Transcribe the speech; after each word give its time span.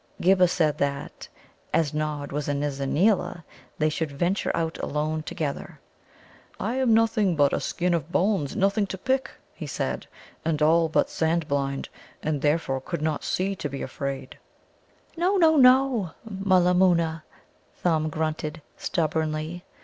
Ghibba 0.19 0.47
said 0.47 0.79
that, 0.79 1.27
as 1.71 1.93
Nod 1.93 2.31
was 2.31 2.49
a 2.49 2.55
Nizza 2.55 2.87
neela, 2.87 3.45
they 3.77 3.87
should 3.89 4.09
venture 4.11 4.49
out 4.57 4.79
alone 4.79 5.21
together. 5.21 5.79
"I 6.59 6.73
am 6.77 6.91
nothing 6.95 7.35
but 7.35 7.53
a 7.53 7.59
skin 7.59 7.93
of 7.93 8.11
bones 8.11 8.55
nothing 8.55 8.87
to 8.87 8.97
pick," 8.97 9.29
he 9.53 9.67
said, 9.67 10.07
"and 10.43 10.59
all 10.59 10.89
but 10.89 11.11
sand 11.11 11.47
blind, 11.47 11.87
and 12.23 12.41
therefore 12.41 12.81
could 12.81 13.03
not 13.03 13.23
see 13.23 13.55
to 13.57 13.69
be 13.69 13.83
afraid." 13.83 14.39
"No, 15.15 15.37
no, 15.37 15.55
no, 15.55 16.09
Mulla 16.27 16.73
moona," 16.73 17.23
Thumb 17.75 18.09
grunted 18.09 18.59
stubbornly. 18.77 19.63